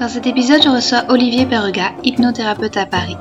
[0.00, 3.18] Dans cet épisode, je reçois Olivier Perrega, hypnothérapeute à Paris.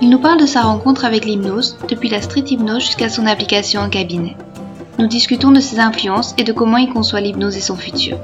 [0.00, 3.82] Il nous parle de sa rencontre avec l'hypnose, depuis la street hypnose jusqu'à son application
[3.82, 4.34] en cabinet.
[4.98, 8.16] Nous discutons de ses influences et de comment il conçoit l'hypnose et son futur.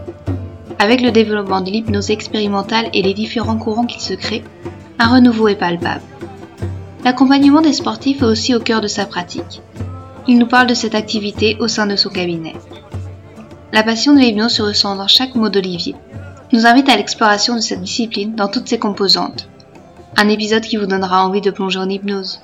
[0.79, 4.45] Avec le développement de l'hypnose expérimentale et les différents courants qu'il se crée,
[4.99, 6.01] un renouveau est palpable.
[7.05, 9.61] L'accompagnement des sportifs est aussi au cœur de sa pratique.
[10.27, 12.55] Il nous parle de cette activité au sein de son cabinet.
[13.75, 15.95] La passion de l'hypnose se ressent dans chaque mot d'Olivier,
[16.53, 19.49] nous invite à l'exploration de cette discipline dans toutes ses composantes.
[20.17, 22.41] Un épisode qui vous donnera envie de plonger en hypnose.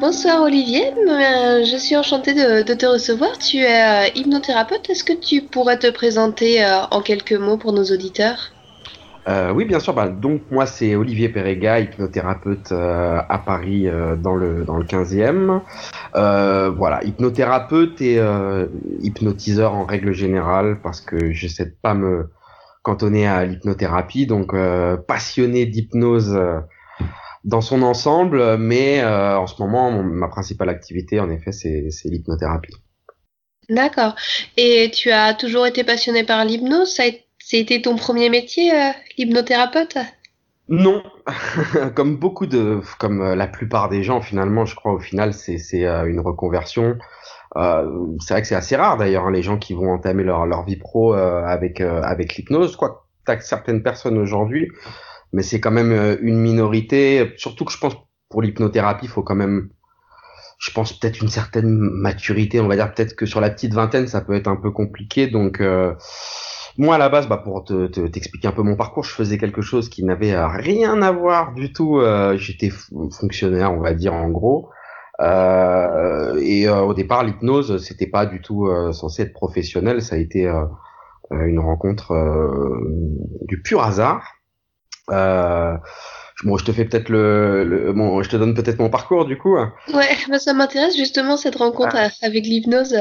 [0.00, 3.38] Bonsoir Olivier, euh, je suis enchantée de, te recevoir.
[3.38, 4.90] Tu es euh, hypnothérapeute.
[4.90, 8.52] Est-ce que tu pourrais te présenter euh, en quelques mots pour nos auditeurs?
[9.28, 9.92] Euh, oui, bien sûr.
[9.94, 14.84] Bah, donc moi, c'est Olivier Perega, hypnothérapeute euh, à Paris euh, dans le dans le
[14.84, 15.60] 15e.
[16.76, 18.20] voilà, hypnothérapeute et
[19.00, 22.30] hypnotiseur en règle générale parce que j'essaie de pas me
[22.82, 24.26] cantonner à l'hypnothérapie.
[24.26, 24.54] Donc
[25.08, 26.38] passionné d'hypnose
[27.44, 32.74] dans son ensemble, mais en ce moment, ma principale activité, en effet, c'est l'hypnothérapie.
[33.68, 34.14] D'accord.
[34.56, 36.94] Et tu as toujours été passionné par l'hypnose?
[37.48, 39.98] C'était ton premier métier, euh, l'hypnothérapeute?
[40.68, 41.04] Non,
[41.94, 45.86] comme beaucoup de, comme euh, la plupart des gens finalement, je crois au final c'est
[45.86, 46.98] euh, une reconversion.
[47.54, 50.64] c'est vrai que c'est assez rare d'ailleurs hein, les gens qui vont entamer leur leur
[50.64, 52.74] vie pro avec avec l'hypnose.
[52.74, 54.68] Quoi, t'as certaines personnes aujourd'hui,
[55.32, 57.32] mais c'est quand même une minorité.
[57.36, 57.94] Surtout que je pense
[58.28, 59.70] pour l'hypnothérapie, il faut quand même
[60.58, 64.08] je pense peut-être une certaine maturité, on va dire peut-être que sur la petite vingtaine
[64.08, 65.94] ça peut être un peu compliqué donc euh,
[66.78, 69.62] moi, à la base, bah, pour te, t'expliquer un peu mon parcours, je faisais quelque
[69.62, 71.98] chose qui n'avait euh, rien à voir du tout.
[71.98, 74.68] Euh, j'étais fonctionnaire, on va dire, en gros.
[75.20, 80.02] Euh, et au départ, l'hypnose, c'était pas du tout censé être professionnel.
[80.02, 80.46] Ça a été
[81.30, 82.14] une rencontre
[83.42, 84.34] du pur hasard.
[85.08, 89.56] bon, je te fais peut-être le, bon, je te donne peut-être mon parcours du coup.
[89.56, 92.10] Ouais, bah, ça m'intéresse justement cette rencontre ah.
[92.20, 92.94] avec l'hypnose.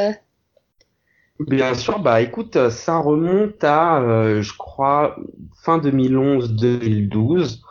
[1.40, 5.18] Bien sûr, bah écoute, ça remonte à, euh, je crois,
[5.64, 7.62] fin 2011-2012,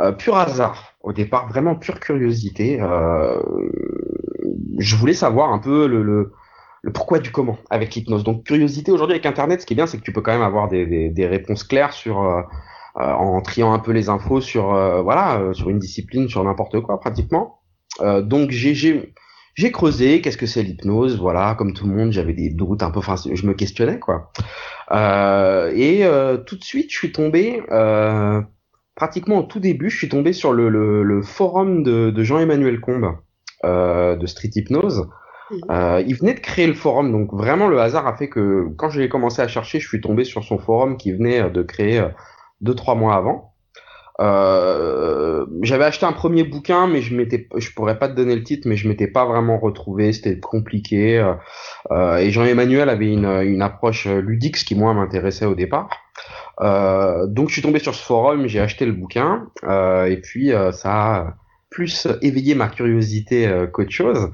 [0.00, 0.92] euh, pur hasard.
[1.02, 2.78] Au départ, vraiment pure curiosité.
[2.80, 3.40] Euh,
[4.78, 6.32] je voulais savoir un peu le, le,
[6.82, 8.24] le pourquoi du comment avec l'hypnose.
[8.24, 10.42] Donc curiosité aujourd'hui avec Internet, ce qui est bien, c'est que tu peux quand même
[10.42, 12.42] avoir des, des, des réponses claires sur euh,
[12.98, 14.68] euh, en triant un peu les infos sur
[15.02, 17.60] voilà sur une discipline, sur n'importe quoi pratiquement.
[18.22, 19.12] donc j'ai
[19.56, 22.90] j'ai creusé, qu'est-ce que c'est l'hypnose, voilà, comme tout le monde, j'avais des doutes un
[22.90, 24.30] peu, enfin, je me questionnais quoi.
[24.92, 28.42] Euh, et euh, tout de suite, je suis tombé, euh,
[28.94, 32.80] pratiquement au tout début, je suis tombé sur le, le, le forum de, de Jean-Emmanuel
[32.80, 33.16] Combe
[33.64, 35.08] euh, de Street Hypnose.
[35.50, 35.60] Mhm.
[35.70, 38.90] Euh, il venait de créer le forum, donc vraiment le hasard a fait que quand
[38.90, 42.04] j'ai commencé à chercher, je suis tombé sur son forum qui venait de créer
[42.60, 43.55] deux trois mois avant.
[44.20, 48.42] Euh, j'avais acheté un premier bouquin, mais je m'étais, je pourrais pas te donner le
[48.42, 51.18] titre, mais je m'étais pas vraiment retrouvé, c'était compliqué.
[51.18, 51.34] Euh,
[51.90, 55.88] euh, et Jean-Emmanuel avait une, une approche ludique, ce qui moi m'intéressait au départ.
[56.60, 60.90] Euh, donc je suis tombé sur ce forum, j'ai acheté le bouquin, et puis ça
[60.92, 61.34] a
[61.70, 64.30] plus éveillé ma curiosité qu'autre chose.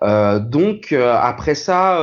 [0.00, 2.00] donc après ça,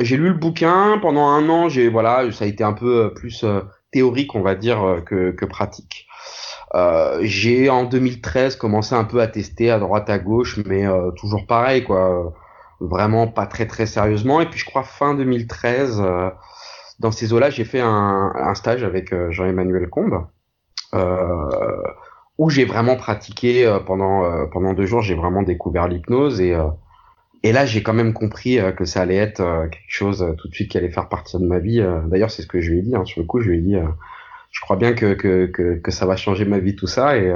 [0.00, 1.68] j'ai lu le bouquin pendant un an.
[1.68, 3.44] J'ai voilà, ça a été un peu plus
[3.92, 6.08] théorique, on va dire, euh, que, que pratique.
[6.74, 11.10] Euh, j'ai en 2013 commencé un peu à tester à droite à gauche, mais euh,
[11.12, 12.32] toujours pareil, quoi.
[12.80, 14.40] Vraiment pas très très sérieusement.
[14.40, 16.30] Et puis je crois fin 2013, euh,
[16.98, 20.26] dans ces eaux-là, j'ai fait un, un, stage avec Jean-Emmanuel Combe,
[22.38, 25.02] où j'ai vraiment pratiqué pendant pendant deux jours.
[25.02, 26.56] J'ai vraiment découvert l'hypnose et
[27.42, 30.34] et là, j'ai quand même compris euh, que ça allait être euh, quelque chose euh,
[30.34, 31.82] tout de suite qui allait faire partie de ma vie.
[32.06, 32.94] D'ailleurs, c'est ce que je lui ai dit.
[32.94, 33.76] Hein, sur le coup, je lui ai dit,
[34.50, 37.16] je crois bien que, que, que, que, ça va changer ma vie, tout ça.
[37.16, 37.32] Et,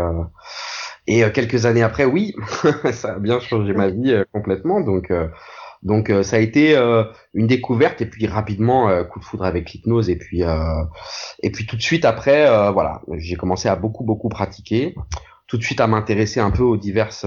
[1.06, 2.34] et quelques années après, oui,
[2.92, 4.80] ça a bien changé ma vie complètement.
[4.80, 5.12] Donc,
[5.82, 6.76] donc ça a été
[7.34, 10.42] une découverte et puis rapidement coup de foudre avec l'hypnose et puis
[11.42, 14.94] et puis tout de suite après, voilà, j'ai commencé à beaucoup beaucoup pratiquer,
[15.46, 17.26] tout de suite à m'intéresser un peu aux diverses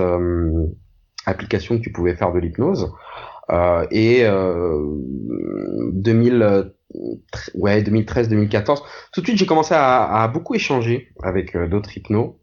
[1.27, 2.91] applications que tu pouvais faire de l'hypnose.
[3.49, 4.83] Euh, et euh,
[5.93, 6.73] 2000,
[7.55, 8.81] ouais 2013-2014.
[9.13, 12.35] Tout de suite, j'ai commencé à, à, beaucoup échanger avec d'autres hypnos.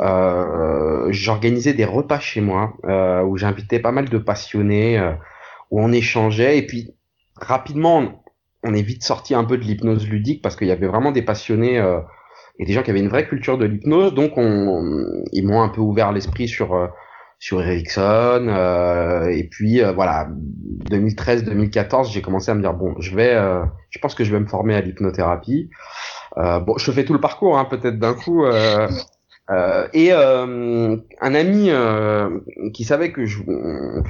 [0.00, 5.12] Euh, J'organisais des repas chez moi euh, où j'invitais pas mal de passionnés, euh,
[5.70, 6.58] où on échangeait.
[6.58, 6.94] Et puis
[7.36, 8.24] rapidement,
[8.62, 11.22] on est vite sorti un peu de l'hypnose ludique parce qu'il y avait vraiment des
[11.22, 12.00] passionnés euh,
[12.58, 14.14] et des gens qui avaient une vraie culture de l'hypnose.
[14.14, 16.88] Donc on, ils m'ont un peu ouvert l'esprit sur euh,
[17.44, 18.48] sur Ericsson.
[19.30, 20.28] et puis voilà,
[20.90, 23.34] 2013-2014, j'ai commencé à me dire bon, je vais,
[23.90, 25.68] je pense que je vais me former à l'hypnothérapie.
[26.36, 28.46] bon, je fais tout le parcours, hein, peut-être d'un coup.
[29.50, 32.40] Euh, et euh, un ami euh,
[32.72, 33.42] qui savait que je,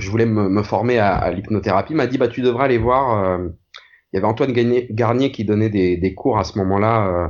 [0.09, 3.25] voulais me, me former à, l'hypnothérapie m'a dit bah tu devrais aller voir.
[3.25, 3.49] Euh,
[4.13, 7.29] il y avait Antoine Garnier, qui donnait des, des cours à ce moment-là, euh,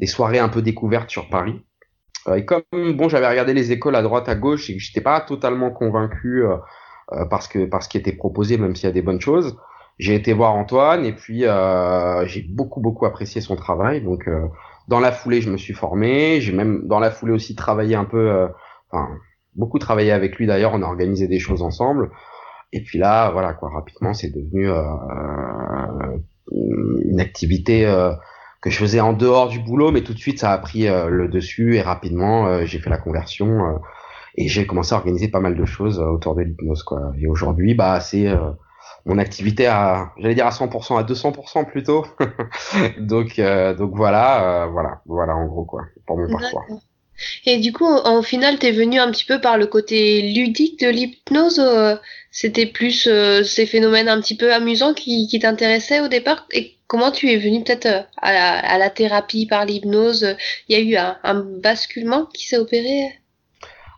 [0.00, 1.60] des soirées un peu découvertes sur Paris.
[2.34, 5.20] Et comme bon j'avais regardé les écoles à droite à gauche et que j'étais pas
[5.20, 6.44] totalement convaincu
[7.30, 9.56] parce que parce qui était proposé même s'il y a des bonnes choses,
[9.98, 11.44] j'ai été voir Antoine et puis
[12.26, 14.28] j'ai beaucoup beaucoup apprécié son travail donc
[14.88, 16.40] dans la foulée, je me suis formé.
[16.40, 18.48] J'ai même dans la foulée aussi travaillé un peu, euh,
[18.90, 19.08] enfin
[19.54, 20.72] beaucoup travaillé avec lui d'ailleurs.
[20.74, 22.10] On a organisé des choses ensemble.
[22.72, 26.18] Et puis là, voilà quoi, rapidement, c'est devenu euh, euh
[27.04, 28.12] une activité euh,
[28.62, 31.28] que je faisais en dehors du boulot, mais tout de suite, ça a pris le
[31.28, 33.80] dessus et rapidement, j'ai fait la conversion
[34.36, 37.12] et j'ai commencé à organiser pas mal de choses autour de l'hypnose quoi.
[37.20, 38.32] Et aujourd'hui, bah c'est
[39.04, 42.06] mon activité à, j'allais dire à 100%, à 200% plutôt.
[42.98, 46.64] donc, euh, donc voilà, euh, voilà, voilà en gros quoi, pour mon parcours.
[47.46, 50.88] Et du coup, en final, t'es venu un petit peu par le côté ludique de
[50.88, 51.60] l'hypnose.
[51.60, 51.94] Euh,
[52.30, 53.08] c'était plus
[53.44, 56.46] ces phénomènes un petit peu amusants qui, qui t'intéressaient au départ?
[56.52, 60.36] Et comment tu es venu peut-être à la, à la thérapie par l'hypnose?
[60.68, 63.08] Il y a eu un, basculement qui s'est opéré?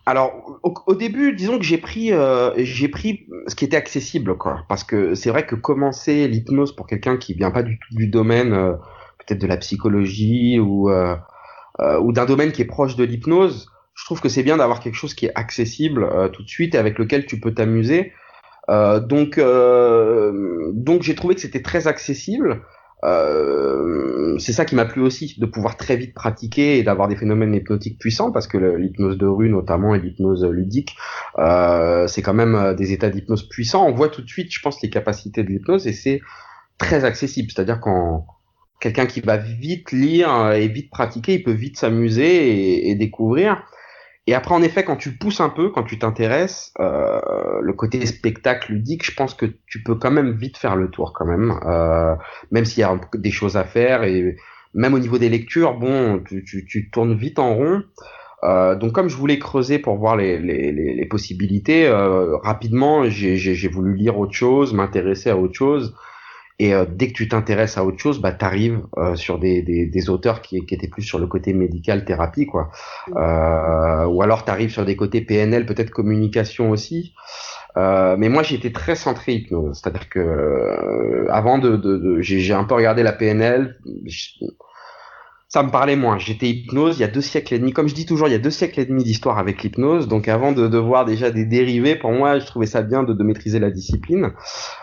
[0.07, 4.65] Alors, au, début, disons que j'ai pris, euh, j'ai pris ce qui était accessible, quoi.
[4.69, 8.07] Parce que c'est vrai que commencer l'hypnose pour quelqu'un qui vient pas du tout du
[8.07, 8.75] domaine, euh,
[9.19, 11.17] peut-être de la psychologie ou euh,
[11.81, 15.15] d'un domaine qui est proche de l'hypnose, je trouve que c'est bien d'avoir quelque chose
[15.15, 18.13] qui est accessible tout de suite et avec lequel tu peux t'amuser.
[18.69, 19.41] donc
[21.01, 22.63] j'ai trouvé que c'était très accessible.
[23.05, 27.17] Euh, c'est ça qui m'a plu aussi, de pouvoir très vite pratiquer et d'avoir des
[27.17, 30.97] phénomènes hypnotiques puissants, parce que l'hypnose de rue notamment et l'hypnose ludique,
[31.39, 33.87] euh, c'est quand même euh, des états d'hypnose puissants.
[33.87, 36.21] On voit tout de suite, je pense, les capacités de l'hypnose et c'est
[36.79, 37.51] très accessible.
[37.55, 38.27] C'est-à-dire quand
[38.81, 43.65] quelqu'un qui va vite lire et vite pratiquer, il peut vite s'amuser et, et, découvrir.
[44.27, 47.21] Et après, en effet, quand tu pousses un peu, quand tu t'intéresses, euh,
[47.61, 51.13] le côté spectacle ludique, je pense que tu peux quand même vite faire le tour,
[51.13, 52.15] quand même, euh,
[52.51, 54.37] même s'il y a des choses à faire et
[54.73, 57.83] même au niveau des lectures, bon, tu, tu, tu tournes vite en rond.
[58.45, 63.09] Euh, donc, comme je voulais creuser pour voir les, les, les, les possibilités, euh, rapidement,
[63.09, 65.95] j'ai voulu lire autre chose, m'intéresser à autre chose.
[66.61, 69.87] Et euh, dès que tu t'intéresses à autre chose, bah t'arrives euh, sur des, des,
[69.87, 72.71] des, auteurs qui, qui, étaient plus sur le côté médical thérapie, quoi.
[73.09, 73.17] Mm.
[73.17, 77.13] Euh, ou alors t'arrives sur des côtés PNL, peut-être communication aussi.
[77.77, 82.53] Euh, mais moi j'étais très centré hypnose, c'est-à-dire que euh, avant de, de, de j'ai
[82.53, 83.77] un peu regardé la PNL
[85.55, 86.19] ça me parlait moins.
[86.19, 87.73] J'étais hypnose il y a deux siècles et demi.
[87.73, 90.09] Comme je dis toujours, il y a deux siècles et demi d'histoire avec l'hypnose.
[90.09, 93.13] Donc avant de, de, voir déjà des dérivés, pour moi, je trouvais ça bien de,
[93.13, 94.33] de maîtriser la discipline.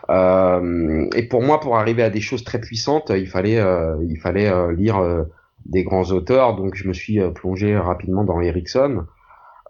[0.09, 4.17] Euh, et pour moi, pour arriver à des choses très puissantes, il fallait, euh, il
[4.17, 5.23] fallait euh, lire euh,
[5.65, 6.55] des grands auteurs.
[6.55, 9.07] Donc je me suis euh, plongé rapidement dans Erickson.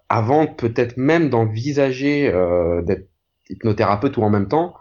[0.08, 2.32] Avant peut-être même d'envisager
[2.84, 3.10] d'être
[3.50, 4.76] hypnothérapeute ou en même temps.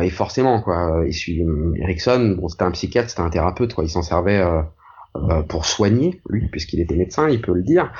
[0.00, 1.02] et forcément, quoi.
[1.06, 3.82] Erickson, bon, c'était un psychiatre, c'était un thérapeute, quoi.
[3.82, 4.40] Il s'en servait
[5.16, 7.92] euh, pour soigner, lui, puisqu'il était médecin, il peut le dire.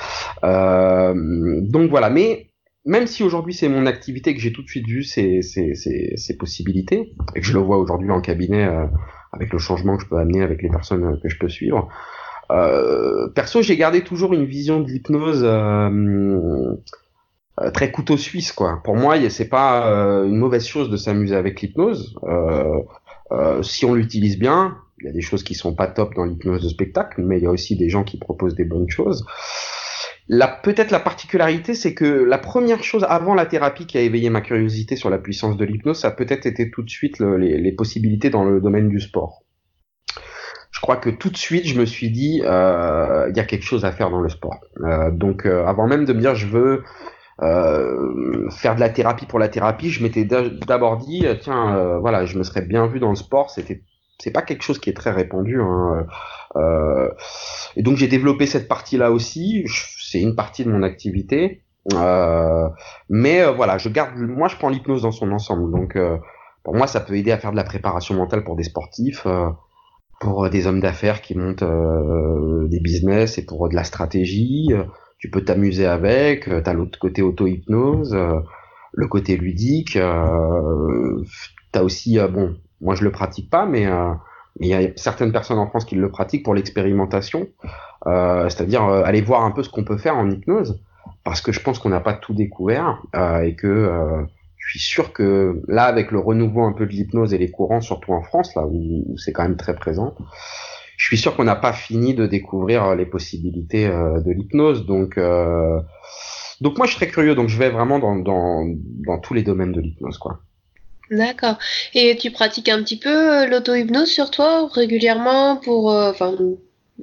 [0.43, 2.49] Euh, donc voilà, mais
[2.85, 6.13] même si aujourd'hui c'est mon activité que j'ai tout de suite vu ces, ces, ces,
[6.15, 8.85] ces, possibilités, et que je le vois aujourd'hui en cabinet euh,
[9.33, 11.89] avec le changement que je peux amener avec les personnes que je peux suivre,
[12.51, 16.75] euh, perso j'ai gardé toujours une vision de l'hypnose euh,
[17.73, 18.81] très couteau suisse quoi.
[18.83, 19.85] Pour moi c'est pas
[20.25, 22.15] une mauvaise chose de s'amuser avec l'hypnose.
[23.63, 26.63] si on l'utilise bien, il y a des choses qui sont pas top dans l'hypnose
[26.63, 29.25] de spectacle, mais il y a aussi des gens qui proposent des bonnes choses.
[30.27, 34.29] La, peut-être la particularité, c'est que la première chose avant la thérapie qui a éveillé
[34.29, 37.37] ma curiosité sur la puissance de l'hypnose, ça a peut-être été tout de suite le,
[37.37, 39.43] les, les, possibilités dans le domaine du sport.
[40.71, 43.63] Je crois que tout de suite, je me suis dit, euh, il y a quelque
[43.63, 44.59] chose à faire dans le sport.
[44.81, 46.83] Euh, donc, euh, avant même de me dire, je veux
[47.41, 52.25] euh, faire de la thérapie pour la thérapie, je m'étais d'abord dit, tiens, euh, voilà,
[52.25, 53.81] je me serais bien vu dans le sport, c'était
[54.19, 55.61] c'est pas quelque chose qui est très répandu.
[55.61, 56.07] Hein.
[56.55, 57.09] Euh,
[57.75, 59.65] et donc j'ai développé cette partie-là aussi.
[60.01, 61.63] C'est une partie de mon activité.
[61.93, 62.69] Euh,
[63.09, 64.17] mais euh, voilà, je garde.
[64.17, 65.71] Moi, je prends l'hypnose dans son ensemble.
[65.71, 66.17] Donc euh,
[66.63, 69.25] pour moi, ça peut aider à faire de la préparation mentale pour des sportifs.
[69.25, 69.49] Euh,
[70.21, 71.65] pour des hommes d'affaires qui montent
[72.69, 74.69] des business et pour de la stratégie.
[75.17, 76.45] Tu peux t'amuser avec.
[76.45, 78.15] Tu as l'autre côté auto-hypnose,
[78.93, 79.91] le côté ludique.
[79.91, 82.55] tu as aussi, bon,
[82.85, 83.85] moi je le pratique pas, mais
[84.59, 87.47] il y a certaines personnes en France qui le pratiquent pour l'expérimentation,
[88.07, 90.79] euh, c'est-à-dire euh, aller voir un peu ce qu'on peut faire en hypnose,
[91.23, 94.21] parce que je pense qu'on n'a pas tout découvert euh, et que euh,
[94.57, 97.81] je suis sûr que là, avec le renouveau un peu de l'hypnose et les courants,
[97.81, 100.15] surtout en France, là où, c'est quand même très présent,
[100.97, 104.85] je suis sûr qu'on n'a pas fini de découvrir les possibilités de l'hypnose.
[104.85, 105.19] Donc,
[106.61, 107.35] donc moi, je serais curieux.
[107.35, 108.65] Donc, je vais vraiment dans, dans,
[109.05, 110.39] dans tous les domaines de l'hypnose, quoi.
[111.11, 111.57] D'accord.
[111.93, 115.91] Et tu pratiques un petit peu euh, l'auto-hypnose sur toi régulièrement pour.
[115.91, 116.35] Euh, enfin,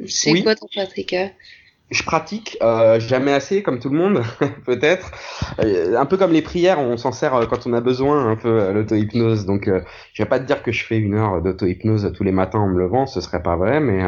[0.07, 1.15] c'est quoi ton pratique
[1.91, 4.23] Je pratique, euh, jamais assez, comme tout le monde,
[4.67, 5.13] peut-être.
[5.59, 9.47] un peu comme les prières, on s'en sert quand on a besoin, un peu l'auto-hypnose.
[9.47, 9.71] Donc,
[10.13, 12.69] je vais pas te dire que je fais une heure d'auto-hypnose tous les matins en
[12.69, 13.81] me levant, ce serait pas vrai.
[13.81, 14.03] Mais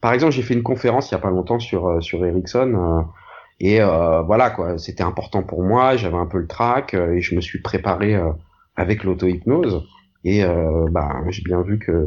[0.00, 3.06] par exemple, j'ai fait une conférence il y a pas longtemps sur sur Ericsson.
[3.60, 5.96] et voilà quoi, c'était important pour moi.
[5.96, 8.20] J'avais un peu le trac et je me suis préparé
[8.76, 9.82] avec l'auto-hypnose.
[10.24, 12.06] Et euh, bah, j'ai bien vu que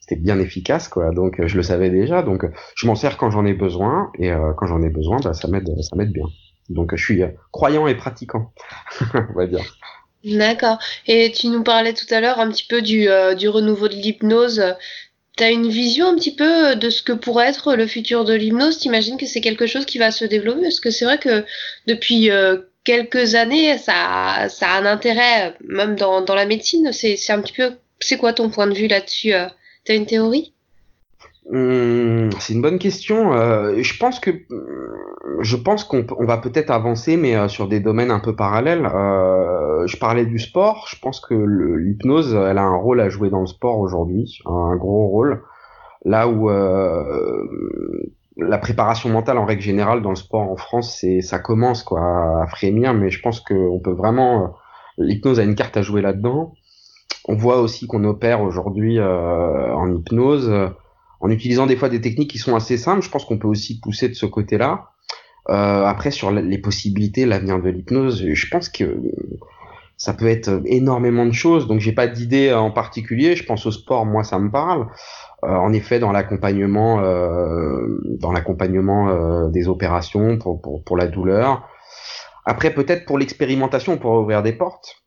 [0.00, 1.10] c'était bien efficace, quoi.
[1.12, 2.22] Donc je le savais déjà.
[2.22, 2.44] Donc
[2.74, 4.10] je m'en sers quand j'en ai besoin.
[4.18, 6.26] Et euh, quand j'en ai besoin, bah, ça m'aide, ça m'aide bien.
[6.68, 8.52] Donc je suis croyant et pratiquant,
[9.14, 9.64] on va dire.
[10.24, 10.78] D'accord.
[11.06, 13.94] Et tu nous parlais tout à l'heure un petit peu du, euh, du renouveau de
[13.94, 14.74] l'hypnose.
[15.36, 18.34] Tu as une vision un petit peu de ce que pourrait être le futur de
[18.34, 18.78] l'hypnose?
[18.78, 20.62] T'imagines que c'est quelque chose qui va se développer?
[20.62, 21.44] Parce que c'est vrai que
[21.86, 26.92] depuis euh, quelques années, ça, ça a un intérêt, même dans, la médecine.
[26.92, 29.46] C'est, un petit peu, c'est quoi ton point de vue là-dessus euh?
[29.84, 30.54] T'as une théorie?
[31.52, 33.34] Hum, c'est une bonne question.
[33.34, 34.30] Euh, je pense que
[35.40, 38.88] je pense qu'on on va peut-être avancer, mais euh, sur des domaines un peu parallèles.
[39.86, 40.86] Je parlais du sport.
[40.88, 44.76] Je pense que l'hypnose, elle a un rôle à jouer dans le sport aujourd'hui, un
[44.76, 45.42] gros rôle.
[46.06, 46.48] Là où
[48.36, 52.42] la préparation mentale en règle générale dans le sport en France, c'est ça commence quoi
[52.42, 54.46] à frémir, mais je pense qu'on peut vraiment euh,
[54.98, 56.54] l'hypnose a une carte à jouer là-dedans.
[57.26, 60.68] On voit aussi qu'on opère aujourd'hui euh, en hypnose euh,
[61.20, 63.02] en utilisant des fois des techniques qui sont assez simples.
[63.02, 64.90] Je pense qu'on peut aussi pousser de ce côté-là.
[65.46, 69.00] après sur les possibilités, l'avenir de l'hypnose, je pense que
[69.96, 71.66] ça peut être énormément de choses.
[71.66, 73.36] Donc j'ai pas d'idée en particulier.
[73.36, 74.88] Je pense au sport, moi ça me parle.
[75.44, 81.06] Euh, en effet, dans l'accompagnement, euh, dans l'accompagnement euh, des opérations pour, pour, pour la
[81.06, 81.68] douleur.
[82.46, 85.02] Après, peut-être pour l'expérimentation, pour ouvrir des portes.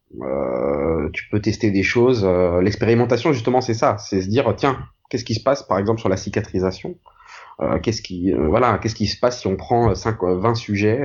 [1.13, 2.25] tu peux tester des choses.
[2.61, 3.97] L'expérimentation, justement, c'est ça.
[3.99, 4.79] C'est se dire, tiens,
[5.09, 6.95] qu'est-ce qui se passe, par exemple, sur la cicatrisation?
[7.83, 10.99] Qu'est-ce qui, voilà, qu'est-ce qui se passe si on prend 5, 20 sujets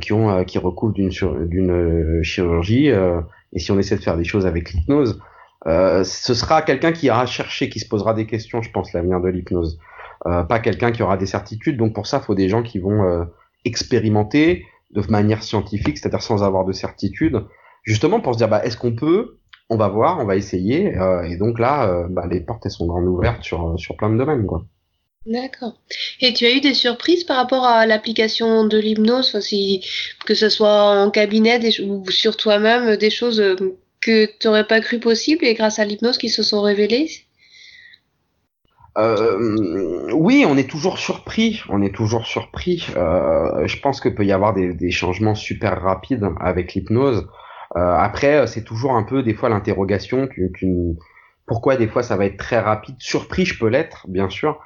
[0.00, 1.10] qui ont, qui recouvrent d'une
[1.48, 5.20] d'une chirurgie et si on essaie de faire des choses avec l'hypnose?
[5.66, 9.20] Euh, ce sera quelqu'un qui ira chercher, qui se posera des questions, je pense, l'avenir
[9.20, 9.78] de l'hypnose.
[10.26, 11.76] Euh, pas quelqu'un qui aura des certitudes.
[11.76, 13.24] Donc pour ça, il faut des gens qui vont euh,
[13.64, 17.44] expérimenter de manière scientifique, c'est-à-dire sans avoir de certitude,
[17.84, 19.38] justement pour se dire, bah, est-ce qu'on peut?
[19.70, 20.94] On va voir, on va essayer.
[21.24, 24.44] et donc là, bah, les portes elles sont grandes ouvertes sur, sur plein de domaines.
[24.44, 24.66] Quoi.
[25.24, 25.72] D'accord.
[26.20, 29.32] Et tu as eu des surprises par rapport à l'application de l'hypnose,
[30.26, 33.42] que ce soit en cabinet ou sur toi-même, des choses
[34.02, 37.08] que tu n'aurais pas cru possible et grâce à l'hypnose qui se sont révélées
[38.98, 41.62] euh, oui, on est toujours surpris.
[41.68, 42.86] On est toujours surpris.
[42.96, 47.26] Euh, je pense que peut y avoir des, changements super rapides avec l'hypnose.
[47.76, 50.28] Euh, après, c'est toujours un peu des fois l'interrogation.
[51.46, 52.96] Pourquoi des fois ça va être très rapide?
[52.98, 54.60] Surpris, je peux l'être, bien sûr.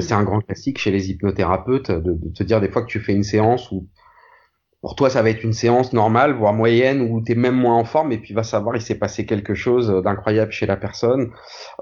[0.00, 2.98] c'est un grand classique chez les hypnothérapeutes de, de, te dire des fois que tu
[2.98, 3.86] fais une séance où
[4.86, 7.74] pour toi, ça va être une séance normale, voire moyenne, où tu es même moins
[7.74, 11.32] en forme, et puis va savoir, il s'est passé quelque chose d'incroyable chez la personne.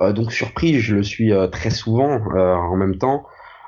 [0.01, 3.27] Euh, donc surpris, je le suis euh, très souvent euh, en même temps.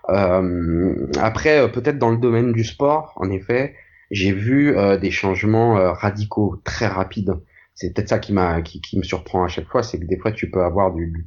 [0.08, 3.74] après, peut-être dans le domaine du sport, en effet,
[4.10, 7.34] j'ai vu des changements radicaux, très rapides.
[7.74, 10.32] C'est peut-être ça qui m'a, qui, me surprend à chaque fois, c'est que des fois
[10.32, 11.26] tu peux avoir du,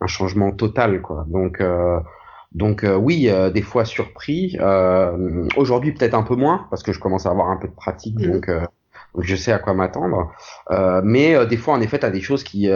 [0.00, 1.24] un changement total, quoi.
[1.26, 1.60] Donc
[2.54, 4.56] donc euh, oui, euh, des fois surpris.
[4.60, 7.74] Euh, aujourd'hui peut-être un peu moins parce que je commence à avoir un peu de
[7.74, 8.32] pratique, mm.
[8.32, 8.50] donc,
[9.18, 10.32] je sais à quoi m'attendre.
[11.04, 12.68] mais des fois en effet, tu as des choses qui...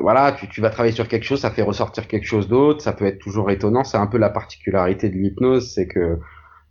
[0.00, 2.92] voilà, tu, tu, vas travailler sur quelque chose, ça fait ressortir quelque chose d'autre, ça
[2.92, 3.84] peut être toujours étonnant.
[3.84, 6.18] C'est un peu la particularité de l'hypnose, c'est que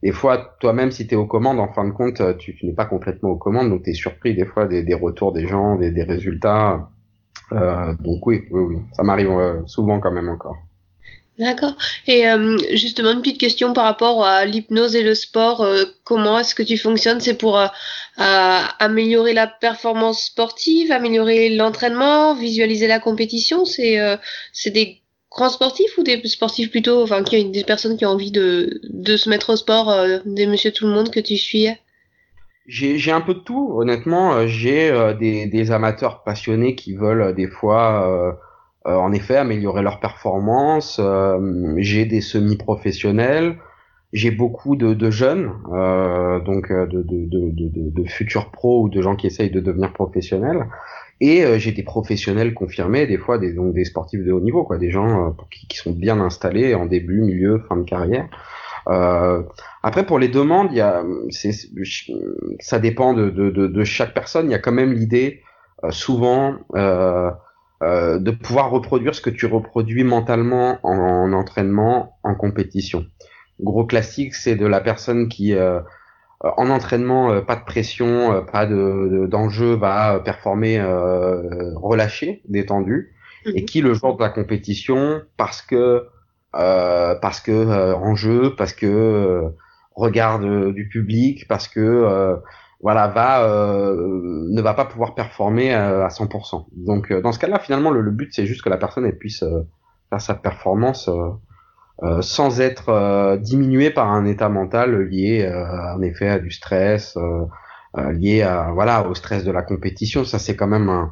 [0.02, 2.74] des fois, toi-même, si tu es aux commandes, en fin de compte, tu, tu n'es
[2.74, 5.76] pas complètement aux commandes, donc tu es surpris des fois des, des retours des gens,
[5.76, 6.90] des, des résultats.
[7.52, 10.58] donc oui, oui, oui, ça m'arrive souvent quand même encore.
[11.40, 11.76] D'accord.
[12.06, 15.62] Et euh, justement, une petite question par rapport à l'hypnose et le sport.
[15.62, 17.22] Euh, comment est-ce que tu fonctionnes?
[17.22, 17.68] C'est pour euh,
[18.18, 23.64] améliorer la performance sportive, améliorer l'entraînement, visualiser la compétition?
[23.64, 23.98] C'est
[24.52, 28.32] c'est des grands sportifs ou des sportifs plutôt, enfin, qui, des personnes qui ont envie
[28.32, 31.68] de, de se mettre au sport, des monsieur tout le monde que tu suis?
[32.68, 34.46] J'ai un peu de tout, honnêtement.
[34.46, 38.34] J'ai des, des, amateurs passionnés qui veulent des fois euh,
[38.98, 41.00] en effet améliorer leur performance.
[41.04, 43.58] Euh, j'ai des semi-professionnels,
[44.14, 49.02] j'ai beaucoup de, de jeunes, euh, donc de, de, de, de, futurs pros ou de
[49.02, 50.68] gens qui essayent de devenir professionnels.
[51.22, 54.78] Et j'ai des professionnels confirmés, des fois des, donc des sportifs de haut niveau, quoi,
[54.78, 58.30] des gens qui, qui, sont bien installés en début, milieu, fin de carrière.
[58.88, 59.44] Euh,
[59.84, 61.04] après, pour les demandes, y a,
[62.62, 64.50] ça dépend de, de, de, chaque personne.
[64.50, 65.42] Il y a quand même l'idée,
[65.90, 66.56] souvent,
[67.82, 73.06] euh, euh, de pouvoir reproduire ce que tu reproduis mentalement en, entraînement, en compétition.
[73.62, 75.80] Gros classique, c'est de la personne qui, euh,
[76.42, 80.82] en entraînement, euh, pas de pression, pas de d'enjeu, va performer
[81.76, 83.14] relâché, détendu,
[83.46, 83.54] mhm.
[83.56, 86.06] et qui le jour de la compétition, parce que
[86.52, 89.44] parce que enjeu, parce que
[89.96, 92.40] regard du public, parce que
[92.82, 96.68] voilà, va euh, ne va pas pouvoir performer à, 100%.
[96.72, 99.44] Donc euh, dans ce cas-là, finalement, le, but c'est juste que la personne elle puisse
[99.44, 99.68] euh,
[100.10, 101.10] faire sa performance
[102.22, 105.46] sans être diminuée par un état mental lié
[105.94, 107.18] en effet à du stress,
[107.98, 110.24] lié à voilà au stress de la compétition.
[110.24, 111.12] Ça c'est quand même un,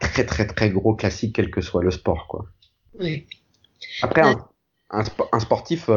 [0.00, 2.46] très très très gros classique quel que soit le sport quoi.
[2.98, 3.26] Oui.
[4.00, 4.46] Après un,
[4.90, 5.90] un sportif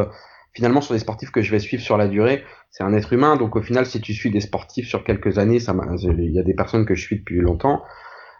[0.54, 3.36] finalement sur les sportifs que je vais suivre sur la durée, c'est un être humain,
[3.36, 6.42] donc au final, si tu suis des sportifs sur quelques années, ça il y a
[6.42, 7.82] des personnes que je suis depuis longtemps.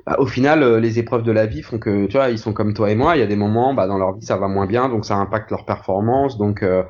[0.07, 2.53] Bah, au final, euh, les épreuves de la vie font que, tu vois, ils sont
[2.53, 3.17] comme toi et moi.
[3.17, 5.17] Il y a des moments, bah, dans leur vie, ça va moins bien, donc ça
[5.17, 6.39] impacte leur performance.
[6.39, 6.83] Donc, euh,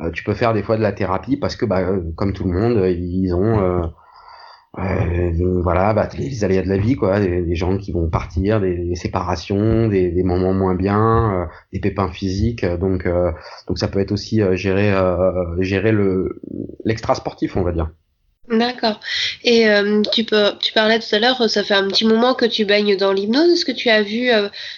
[0.00, 1.82] euh, tu peux faire des fois de la thérapie parce que, bah,
[2.16, 3.90] comme tout le monde, ils ont
[4.78, 8.94] euh, voilà, bah, les aléas de la vie, quoi, des, gens qui vont partir, des,
[8.96, 12.64] séparations, des, moments moins bien, euh, des pépins physiques.
[12.64, 13.30] Donc, euh,
[13.68, 14.92] donc ça peut être aussi euh, gérer,
[15.60, 16.40] gérer le
[16.84, 17.90] l'extra sportif, on va dire.
[18.48, 19.00] D'accord.
[19.42, 19.66] Et
[20.12, 22.96] tu peux, tu parlais tout à l'heure, ça fait un petit moment que tu baignes
[22.96, 23.50] dans l'hypnose.
[23.50, 24.28] Est-ce que tu as vu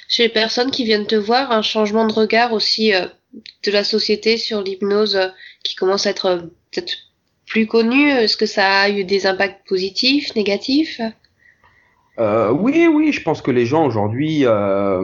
[0.07, 4.37] chez les personnes qui viennent te voir un changement de regard aussi de la société
[4.37, 5.19] sur l'hypnose
[5.65, 7.06] qui commence à être peut-être
[7.57, 11.01] plus connu Est-ce que ça a eu des impacts positifs, négatifs?
[12.19, 15.01] Euh, Oui, oui, je pense que les gens aujourd'hui, euh,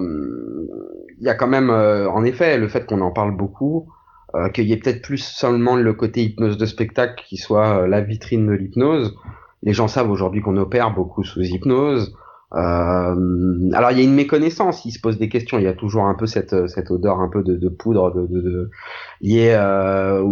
[1.18, 3.88] il y a quand même, euh, en effet, le fait qu'on en parle beaucoup,
[4.34, 8.02] euh, qu'il y ait peut-être plus seulement le côté hypnose de spectacle qui soit la
[8.02, 9.16] vitrine de l'hypnose.
[9.62, 12.14] Les gens savent aujourd'hui qu'on opère beaucoup sous hypnose.
[12.54, 15.72] Euh, alors il y a une méconnaissance, il se pose des questions, il y a
[15.72, 18.70] toujours un peu cette, cette odeur un peu de, de poudre de, de, de
[19.22, 20.22] liée euh,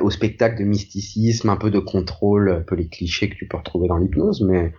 [0.00, 3.56] au spectacle de mysticisme, un peu de contrôle, un peu les clichés que tu peux
[3.56, 4.72] retrouver dans l'hypnose, mais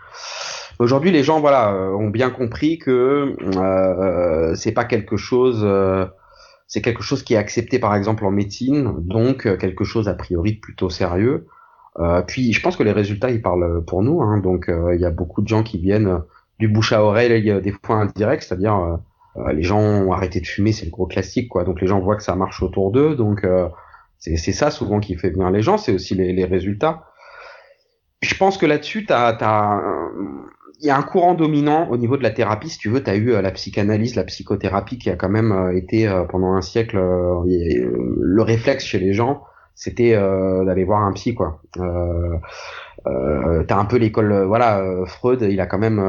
[0.80, 6.06] aujourd'hui les gens voilà euh, ont bien compris que euh, c'est pas quelque chose euh,
[6.68, 10.54] c'est quelque chose qui est accepté par exemple en médecine, donc quelque chose a priori
[10.54, 11.46] plutôt sérieux.
[12.00, 15.06] Euh, puis je pense que les résultats ils parlent pour nous, hein, donc il y
[15.06, 16.22] a beaucoup de gens qui viennent
[16.60, 18.98] du bouche à oreille, des points indirects, c'est-à-dire euh,
[19.38, 21.64] euh, les gens ont arrêté de fumer, c'est le gros classique, quoi.
[21.64, 23.68] Donc les gens voient que ça marche autour d'eux, donc euh,
[24.18, 27.04] c'est ça souvent qui fait venir les gens, c'est aussi les, les, résultats.
[28.22, 29.34] Je pense que là-dessus, t'as,
[30.80, 32.70] il y a un courant dominant au niveau de la thérapie.
[32.70, 36.54] Si tu veux, tu eu la psychanalyse, la psychothérapie qui a quand même été pendant
[36.54, 39.44] un siècle le réflexe chez les gens,
[39.76, 41.62] c'était d'aller voir un psy, quoi.
[43.08, 46.02] Euh, euh, t'as un peu l'école, euh, voilà, euh, Freud, il a quand même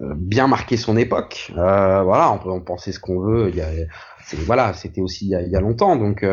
[0.00, 1.52] bien marqué son époque.
[1.54, 3.48] voilà, on peut en penser ce qu'on veut.
[3.48, 3.68] Il y a,
[4.46, 5.96] voilà, c'était aussi il y, a, longtemps.
[5.96, 6.24] Donc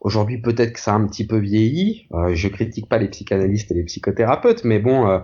[0.00, 2.08] aujourd'hui, peut-être que ça a un petit peu vieilli.
[2.32, 5.22] je critique pas les psychanalystes et les psychothérapeutes, mais bon,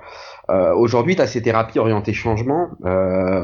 [0.77, 2.69] aujourd'hui, tu as ces thérapies orientées changement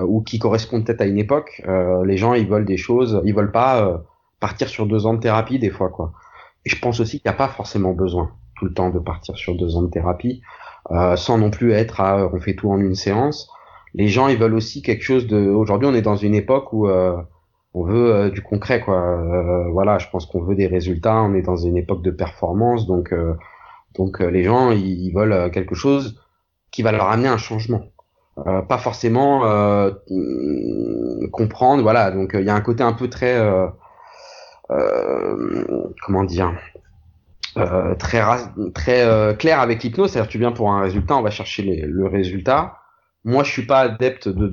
[0.07, 1.62] ou qui correspondent peut-être à une époque.
[2.05, 4.05] les gens, ils veulent des choses, ils veulent pas
[4.38, 6.12] partir sur deux ans de thérapie des fois, quoi.
[6.64, 9.37] Et je pense aussi qu'il n'y a pas forcément besoin tout le temps de partir
[9.37, 10.42] sur deux ans de thérapie,
[10.90, 13.51] euh, sans non plus être à on fait tout en une séance.
[13.94, 15.49] Les gens, ils veulent aussi quelque chose de.
[15.49, 17.16] Aujourd'hui, on est dans une époque où euh,
[17.75, 18.97] on veut euh, du concret, quoi.
[18.97, 21.23] Euh, voilà, je pense qu'on veut des résultats.
[21.23, 23.14] On est dans une époque de performance, donc
[23.97, 26.21] donc les gens, ils, veulent quelque chose
[26.71, 27.83] qui va leur amener un changement.
[28.37, 29.40] pas forcément
[31.33, 32.11] comprendre, voilà.
[32.11, 33.37] Donc il y a un côté un peu très
[34.68, 36.53] comment dire
[37.59, 38.23] euh, très
[38.75, 42.07] très euh, clair avec l'hypnose, c'est-à-dire tu viens pour un résultat, on va chercher le
[42.07, 42.79] résultat.
[43.25, 44.47] Moi, je suis pas adepte de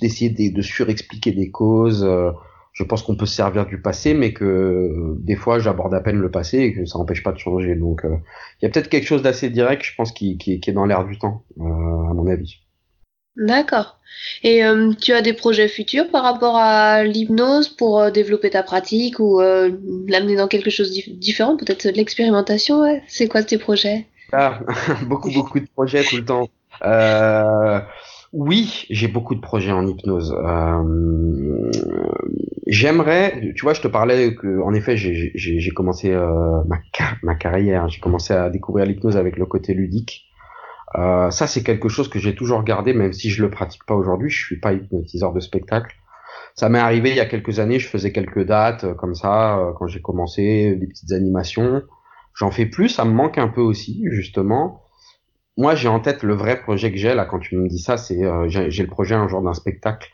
[0.00, 2.04] d'essayer de, de, de, surexpliquer des causes.
[2.04, 2.32] Euh,
[2.72, 6.18] je pense qu'on peut se servir du passé, mais que des fois j'aborde à peine
[6.18, 7.74] le passé et que ça n'empêche pas de changer.
[7.74, 10.74] Donc, il y a peut-être quelque chose d'assez direct, je pense, qui, qui, qui est
[10.74, 12.65] dans l'air du temps, à mon avis.
[13.36, 13.98] D'accord.
[14.42, 18.62] Et euh, tu as des projets futurs par rapport à l'hypnose pour euh, développer ta
[18.62, 19.70] pratique ou euh,
[20.08, 23.02] l'amener dans quelque chose de différent, peut-être de l'expérimentation ouais?
[23.08, 24.06] C'est quoi tes projets?
[24.32, 24.60] Ah,
[25.06, 26.48] Beaucoup, beaucoup de projets tout le temps.
[26.82, 27.80] Euh,
[28.32, 30.32] oui, j'ai beaucoup de projets en hypnose.
[30.32, 31.70] Euh,
[32.66, 36.80] J'aimerais, tu vois, je te parlais que, en effet, j'ai commencé ma,
[37.22, 40.25] ma carrière, j'ai commencé à découvrir l'hypnose avec le côté ludique.
[40.96, 43.94] Euh, ça, c'est quelque chose que j'ai toujours gardé, même si je le pratique pas
[43.94, 44.30] aujourd'hui.
[44.30, 45.94] Je suis pas hypnotiseur de spectacle.
[46.54, 47.78] Ça m'est arrivé il y a quelques années.
[47.78, 51.82] Je faisais quelques dates euh, comme ça euh, quand j'ai commencé, des petites animations.
[52.34, 52.88] J'en fais plus.
[52.88, 54.82] Ça me manque un peu aussi, justement.
[55.58, 57.24] Moi, j'ai en tête le vrai projet que j'ai là.
[57.24, 60.10] Quand tu me dis ça, c'est j'ai le projet un jour d'un spectacle,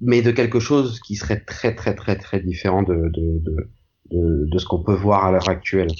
[0.00, 3.70] mais de quelque chose qui serait très très très très différent de de de,
[4.10, 5.90] de, de ce qu'on peut voir à l'heure actuelle.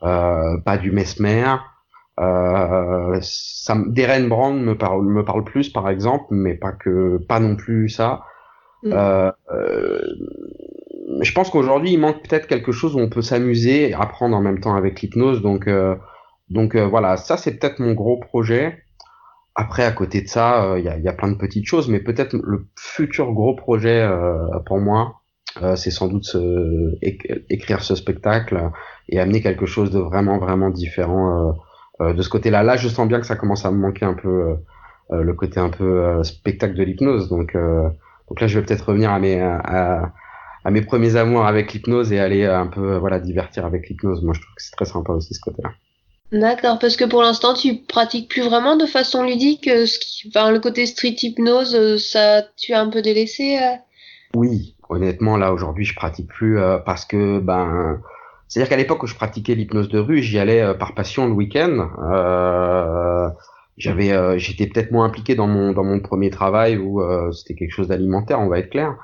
[0.00, 1.44] pas du mesmer
[2.20, 7.40] euh, ça, Darren Brown me parle, me parle plus, par exemple, mais pas que, pas
[7.40, 8.22] non plus ça.
[8.82, 8.92] Mm.
[8.92, 10.00] Euh, euh,
[11.20, 14.40] je pense qu'aujourd'hui, il manque peut-être quelque chose où on peut s'amuser et apprendre en
[14.40, 15.42] même temps avec l'hypnose.
[15.42, 15.96] Donc, euh,
[16.50, 18.84] donc euh, voilà, ça c'est peut-être mon gros projet.
[19.54, 21.98] Après, à côté de ça, il y, a, y, a, plein de petites choses, mais
[21.98, 24.08] peut-être le futur gros projet
[24.66, 25.14] pour moi,
[25.74, 28.70] c'est sans doute ce, écrire ce spectacle
[29.08, 31.52] et amener quelque chose de vraiment vraiment différent euh,
[32.00, 32.62] de ce côté-là.
[32.62, 34.54] Là, je sens bien que ça commence à me manquer un peu euh,
[35.10, 37.28] euh, le côté un peu spectacle de l'hypnose.
[37.28, 40.12] Donc, donc là, je vais peut-être revenir à mes à,
[40.64, 44.22] à mes premiers amours avec l'hypnose et aller un peu voilà divertir avec l'hypnose.
[44.22, 45.70] Moi, je trouve que c'est très sympa aussi ce côté-là.
[46.30, 49.64] D'accord, parce que pour l'instant, tu pratiques plus vraiment de façon ludique.
[49.64, 53.58] Ce qui, enfin, le côté street hypnose, ça, tu as un peu délaissé.
[54.34, 57.98] Oui, honnêtement, là aujourd'hui, je pratique plus parce que ben
[58.48, 61.32] c'est-à-dire qu'à l'époque où je pratiquais l'hypnose de rue, j'y allais euh, par passion le
[61.32, 61.90] week-end.
[62.10, 63.28] Euh,
[63.76, 67.54] j'avais, euh, j'étais peut-être moins impliqué dans mon dans mon premier travail où euh, c'était
[67.54, 68.96] quelque chose d'alimentaire, on va être clair.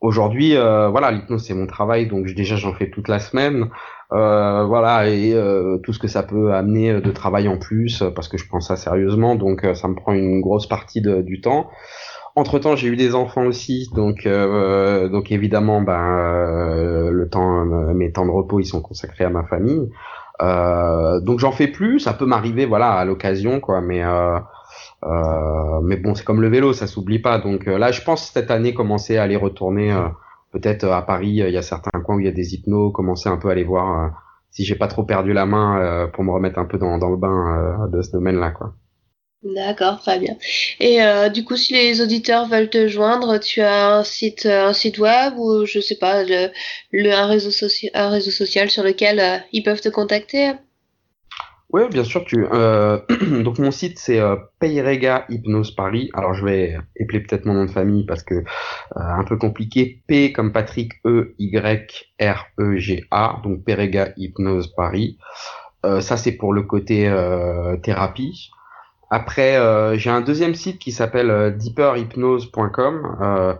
[0.00, 3.70] Aujourd'hui, voilà, l'hypnose c'est mon travail, donc déjà j'en fais toute la semaine.
[4.10, 5.34] voilà, et
[5.82, 8.76] tout ce que ça peut amener de travail en plus, parce que je prends ça
[8.76, 11.70] sérieusement, donc ça me prend une grosse partie de, du temps.
[12.36, 17.64] Entre temps, j'ai eu des enfants aussi, donc euh, donc évidemment, ben euh, le temps,
[17.64, 19.88] euh, mes temps de repos, ils sont consacrés à ma famille.
[20.42, 21.98] Euh, donc j'en fais plus.
[22.00, 23.80] Ça peut m'arriver, voilà, à l'occasion, quoi.
[23.80, 24.02] Mais
[25.82, 27.38] mais bon, c'est comme le vélo, ça s'oublie pas.
[27.38, 29.94] Donc là, je pense cette année commencer à aller retourner,
[30.52, 31.28] peut-être à Paris.
[31.28, 33.52] Il y a certains coins où il y a des hypnos, commencer un peu à
[33.52, 34.12] aller voir
[34.50, 37.16] si j'ai pas trop perdu la main pour me remettre un peu dans dans le
[37.16, 38.74] bain de ce domaine-là, quoi.
[39.42, 40.36] D'accord, très bien.
[40.80, 44.68] Et euh, du coup, si les auditeurs veulent te joindre, tu as un site, euh,
[44.68, 49.80] un site web ou je sais pas, un réseau social, sur lequel euh, ils peuvent
[49.80, 50.52] te contacter?
[51.70, 52.24] Oui, bien sûr.
[52.24, 52.36] Tu
[53.42, 54.20] donc mon site c'est
[54.60, 56.10] Peyrega Hypnose Paris.
[56.14, 58.44] Alors je vais épeler peut-être mon nom de famille parce que
[58.94, 60.02] un peu compliqué.
[60.06, 63.40] P comme Patrick E Y R E G A.
[63.42, 65.18] Donc Peyrega Hypnose Paris.
[65.82, 67.12] ça c'est pour le côté
[67.82, 68.50] thérapie.
[69.10, 73.16] Après, euh, j'ai un deuxième site qui s'appelle euh, deeperhypnose.com.
[73.20, 73.54] Euh,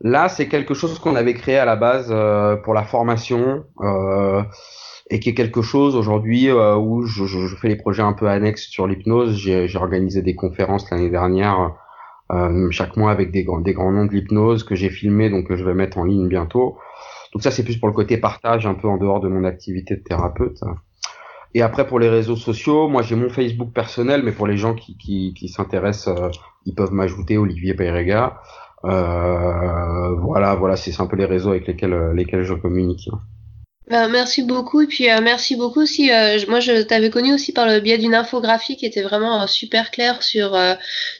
[0.00, 2.14] là, c'est quelque chose qu'on avait créé à la base
[2.62, 3.64] pour la formation
[5.08, 8.66] et qui est quelque chose aujourd'hui où je, je, fais les projets un peu annexes
[8.68, 9.36] sur l'hypnose.
[9.36, 11.72] J'ai organisé des conférences l'année dernière,
[12.70, 15.64] chaque mois avec des, des grands noms de l'hypnose que j'ai filmé, donc que je
[15.64, 16.76] vais mettre en ligne bientôt.
[17.32, 19.96] Donc ça, c'est plus pour le côté partage, un peu en dehors de mon activité
[19.96, 20.60] de thérapeute.
[21.56, 24.74] Et après pour les réseaux sociaux, moi j'ai mon Facebook personnel, mais pour les gens
[24.74, 26.28] qui, s'intéressent, euh,
[26.66, 28.42] ils peuvent m'ajouter Olivier Peyrega.
[28.84, 33.08] Euh, voilà, voilà, c'est un peu les réseaux avec lesquels, euh, je communique.
[33.88, 36.10] Ben, merci beaucoup et puis merci beaucoup aussi.
[36.46, 40.22] moi, je t'avais connu aussi par le biais d'une infographie qui était vraiment super claire
[40.22, 40.58] sur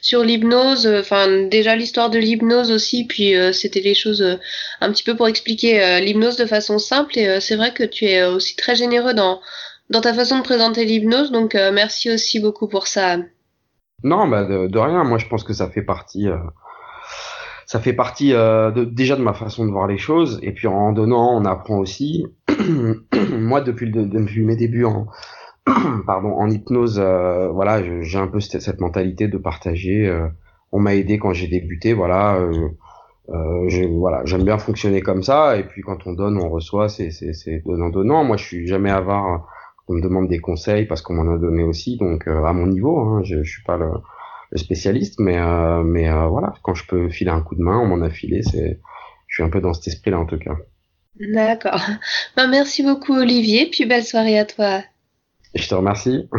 [0.01, 0.85] sur l'hypnose.
[0.85, 3.05] Enfin, déjà l'histoire de l'hypnose aussi.
[3.05, 4.37] Puis c'était les choses
[4.81, 7.17] un petit peu pour expliquer l'hypnose de façon simple.
[7.17, 9.39] Et c'est vrai que tu es aussi très généreux dans
[9.89, 11.31] dans ta façon de présenter l'hypnose.
[11.31, 13.17] Donc euh, merci aussi beaucoup pour ça.
[14.03, 15.03] Non, bah de, rien.
[15.03, 16.27] Moi, je pense que ça fait partie.
[16.27, 16.37] Euh,
[17.65, 20.39] ça fait partie euh, de, déjà de ma façon de voir les choses.
[20.43, 22.25] Et puis en donnant, on apprend aussi.
[23.31, 25.07] Moi, depuis, le, depuis mes débuts en
[26.05, 30.09] pardon en hypnose, voilà, j'ai un peu cette, mentalité de partager.
[30.71, 32.39] on m'a aidé quand j'ai débuté, voilà.
[33.29, 35.57] Euh, voilà, j'aime bien fonctionner comme ça.
[35.57, 36.89] Et puis quand on donne, on reçoit.
[36.89, 38.23] C'est c'est donnant donnant.
[38.23, 39.47] Moi, je suis jamais avare
[39.87, 42.67] on me demande des conseils parce qu'on m'en a donné aussi, donc euh, à mon
[42.67, 43.89] niveau, hein, je, je suis pas le,
[44.55, 47.87] spécialiste, mais euh, mais euh, voilà, quand je peux filer un coup de main, on
[47.87, 48.79] m'en a filé, c'est,
[49.27, 50.55] je suis un peu dans cet esprit-là en tout cas.
[51.19, 51.81] D'accord.
[52.35, 54.83] Ben, merci beaucoup Olivier, puis belle soirée à toi.
[55.55, 56.29] Je te remercie.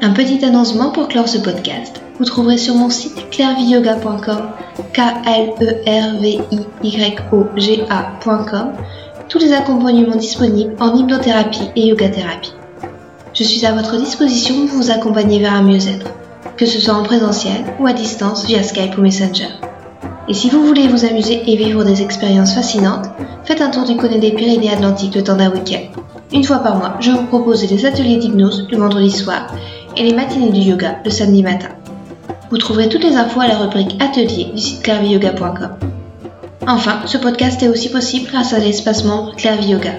[0.00, 2.02] Un petit annoncement pour clore ce podcast.
[2.18, 4.50] Vous trouverez sur mon site clairviyoga.com,
[4.92, 8.72] k l e r v i y o g a.com,
[9.28, 12.52] tous les accompagnements disponibles en hypnothérapie et yoga thérapie.
[13.32, 16.10] Je suis à votre disposition pour vous accompagner vers un mieux-être,
[16.56, 19.48] que ce soit en présentiel ou à distance via Skype ou Messenger.
[20.28, 23.10] Et si vous voulez vous amuser et vivre des expériences fascinantes,
[23.44, 26.00] faites un tour du côté des Pyrénées Atlantiques le temps d'un week-end.
[26.32, 29.48] Une fois par mois, je vous propose des ateliers d'hypnose le vendredi soir
[29.96, 31.68] et les matinées du yoga le samedi matin.
[32.50, 35.93] Vous trouverez toutes les infos à la rubrique Atelier du site clairviyoga.com.
[36.66, 39.92] Enfin, ce podcast est aussi possible grâce à l'espace membre Clairvy Yoga.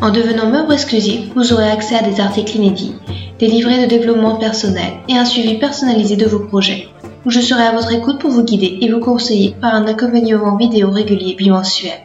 [0.00, 2.94] En devenant membre exclusif, vous aurez accès à des articles inédits,
[3.38, 6.88] des livrets de développement personnel et un suivi personnalisé de vos projets,
[7.26, 10.90] je serai à votre écoute pour vous guider et vous conseiller par un accompagnement vidéo
[10.90, 12.00] régulier bimensuel.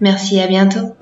[0.00, 0.94] Merci et à bientôt.